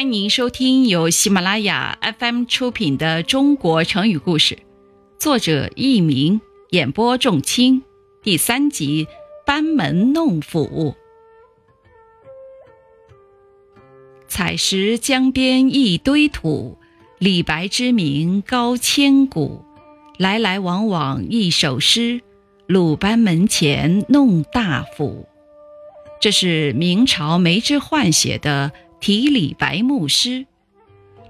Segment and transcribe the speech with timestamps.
[0.00, 4.54] 欢迎您收听由喜马拉雅 FM 出品的《中国成语故事》，
[5.18, 7.82] 作者佚名，演播仲卿，
[8.22, 9.04] 第三集
[9.44, 10.94] 《班门弄斧》。
[14.26, 16.78] 采石江边一堆土，
[17.18, 19.62] 李白之名高千古。
[20.16, 22.22] 来来往往一首诗，
[22.66, 25.28] 鲁班门前弄大斧。
[26.22, 28.72] 这是明朝梅之焕写的。
[29.00, 30.46] 题李白墓诗。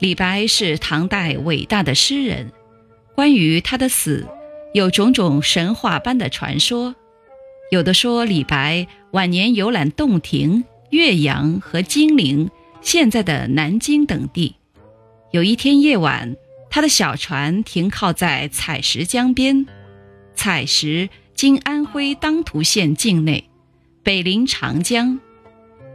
[0.00, 2.50] 李白是唐代伟大的诗人，
[3.14, 4.26] 关于他的死，
[4.74, 6.96] 有种种神话般的传说。
[7.70, 12.50] 有的说李白晚年游览洞庭、岳阳和金陵
[12.82, 14.56] （现在的南京）等地。
[15.30, 16.36] 有一天夜晚，
[16.70, 19.66] 他的小船停靠在采石江边。
[20.34, 23.48] 采石今安徽当涂县境内，
[24.02, 25.20] 北临长江，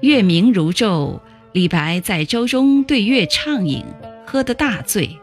[0.00, 1.20] 月明如昼。
[1.58, 3.84] 李白在舟中对月畅饮，
[4.24, 5.18] 喝得大醉，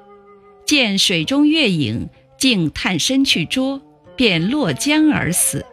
[0.65, 3.81] 见水中月影，竟探身去捉，
[4.17, 5.65] 便落江而死。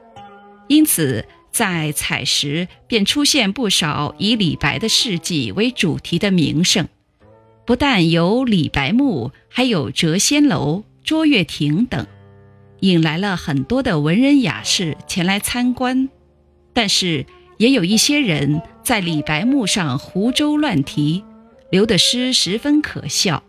[0.69, 6.86] 因此，在采石便出现不少以李白的事迹为主题的名胜，
[7.66, 12.06] 不但有李白墓，还有谪仙楼、捉月亭等，
[12.78, 16.08] 引来了很多的文人雅士前来参观。
[16.72, 17.26] 但是，
[17.62, 21.22] 也有一些人在李白墓上胡诌乱题，
[21.70, 23.41] 留的诗十分可笑。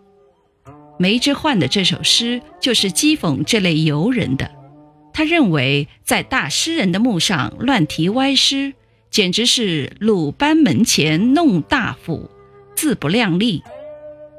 [1.00, 4.52] 梅之焕的这首诗就是讥讽这类游人的。
[5.16, 8.74] 他认为在大诗人的墓上乱题歪诗，
[9.10, 12.30] 简直是鲁班门前弄大斧，
[12.76, 13.64] 自不量力。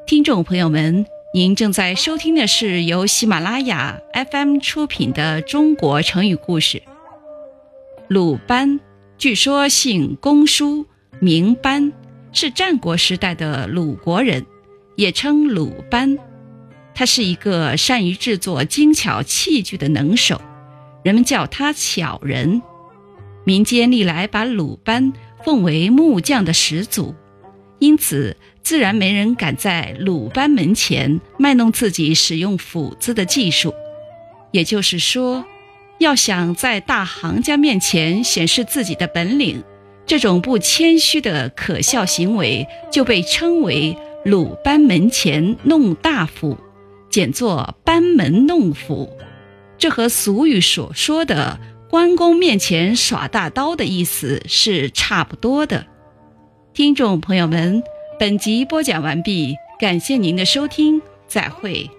[0.07, 3.99] 听众朋友们，您正在收听的是由喜马拉雅
[4.31, 6.79] FM 出品的《中国成语故事》。
[8.07, 8.79] 鲁班。
[9.17, 10.85] 据说姓公叔，
[11.21, 11.93] 名班，
[12.33, 14.45] 是战国时代的鲁国人，
[14.97, 16.19] 也称鲁班。
[16.95, 20.41] 他是一个善于制作精巧器具的能手，
[21.03, 22.61] 人们叫他巧人。
[23.45, 25.13] 民间历来把鲁班
[25.45, 27.15] 奉为木匠的始祖，
[27.79, 33.73] 因此自然没人敢在鲁班门前卖弄自己使用斧子的技术。
[34.51, 35.45] 也就是说。
[36.05, 39.65] 要想在大行家面前显示自己的本领，
[40.05, 46.59] 这种不谦虚的可笑行为就被称为“鲁班门前弄大斧”，
[47.09, 49.17] 简作“班门弄斧”。
[49.79, 55.87] 这和俗语所说的“关公面前耍大刀”的意思是差不多的。
[56.75, 57.83] 听众朋友们，
[58.19, 61.91] 本集播讲完毕，感谢您的收听，再会。